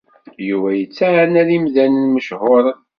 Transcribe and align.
Yuba 0.47 0.69
yettɛanad 0.73 1.49
imdanen 1.57 2.05
mechuṛen. 2.13 2.79